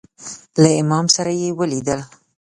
له 0.61 0.69
امام 0.81 1.05
سره 1.15 1.31
یې 1.41 1.49
ولیدل. 1.59 1.99